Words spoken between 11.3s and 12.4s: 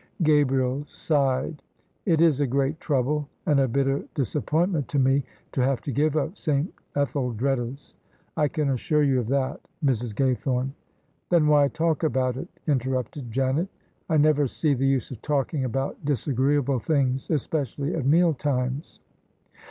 why talk about